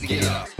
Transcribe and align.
ready 0.00 0.06
to 0.06 0.20
get 0.20 0.30
up. 0.30 0.57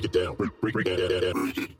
break 0.00 0.14
it 0.14 0.24
down. 0.24 0.34
Break, 0.34 0.60
break, 0.60 0.74
break, 0.74 0.86
break, 0.86 0.96
break, 0.96 1.08
break, 1.08 1.34
break, 1.34 1.54
break, 1.54 1.68
break, 1.68 1.79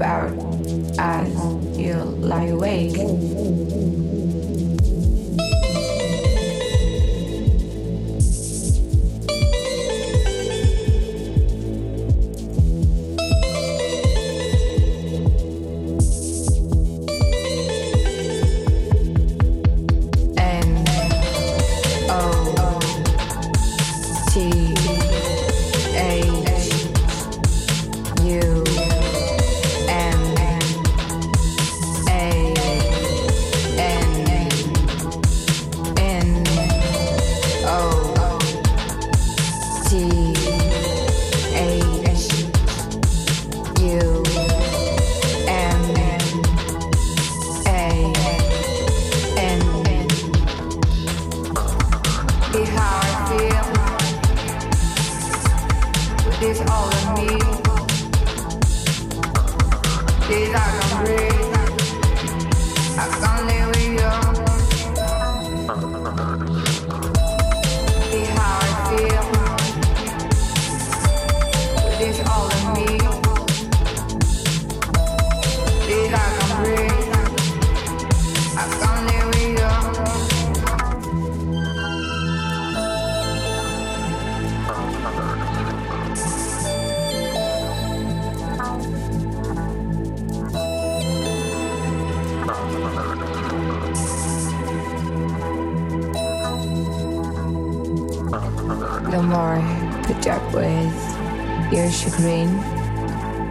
you 0.00 0.49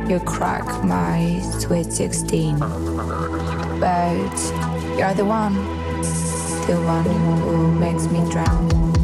you 0.10 0.20
crack 0.20 0.84
my 0.84 1.40
sweet 1.60 1.92
16. 1.92 2.60
But 3.80 4.36
you're 4.98 5.14
the 5.14 5.26
one, 5.26 5.56
the 6.68 6.80
one 6.86 7.06
who 7.42 7.72
makes 7.80 8.06
me 8.08 8.20
drown. 8.32 8.99